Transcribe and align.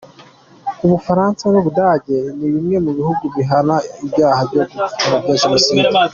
U 0.83 0.87
Bufaransa 0.91 1.43
n’u 1.47 1.61
Budage 1.65 2.17
ni 2.37 2.47
bimwe 2.53 2.77
mu 2.85 2.91
bihugu 2.97 3.23
bihana 3.35 3.75
ibyaha 4.05 4.41
byo 4.49 4.61
gupfobya 4.67 5.35
Jenoside. 5.41 5.87